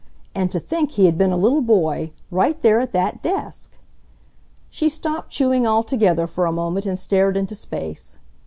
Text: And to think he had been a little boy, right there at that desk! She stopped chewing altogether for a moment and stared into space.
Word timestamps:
And 0.33 0.49
to 0.49 0.59
think 0.59 0.93
he 0.93 1.05
had 1.05 1.15
been 1.15 1.29
a 1.31 1.37
little 1.37 1.61
boy, 1.61 2.09
right 2.31 2.59
there 2.63 2.79
at 2.79 2.91
that 2.91 3.21
desk! 3.21 3.77
She 4.71 4.89
stopped 4.89 5.29
chewing 5.29 5.67
altogether 5.67 6.25
for 6.25 6.47
a 6.47 6.51
moment 6.51 6.87
and 6.87 6.97
stared 6.97 7.37
into 7.37 7.53
space. 7.53 8.17